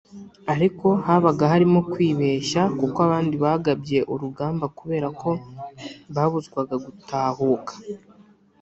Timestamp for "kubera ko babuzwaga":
4.79-6.75